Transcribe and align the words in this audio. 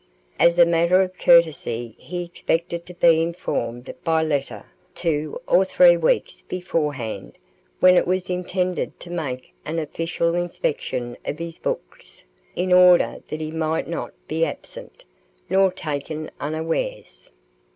As 0.39 0.57
a 0.57 0.65
matter 0.65 0.99
of 1.03 1.19
courtesy 1.19 1.95
he 1.99 2.23
expected 2.23 2.87
to 2.87 2.95
be 2.95 3.21
informed 3.21 3.93
by 4.03 4.23
letter 4.23 4.65
two 4.95 5.39
or 5.47 5.63
three 5.63 5.95
weeks 5.95 6.41
beforehand 6.41 7.37
when 7.81 7.95
it 7.95 8.07
was 8.07 8.27
intended 8.27 8.99
to 8.99 9.11
make 9.11 9.53
an 9.63 9.77
official 9.77 10.33
inspection 10.33 11.17
of 11.23 11.37
his 11.37 11.59
books, 11.59 12.23
in 12.55 12.73
order 12.73 13.21
that 13.27 13.41
he 13.41 13.51
might 13.51 13.87
not 13.87 14.11
be 14.27 14.43
absent, 14.43 15.05
nor 15.51 15.71
taken 15.71 16.31
unawares. 16.39 17.29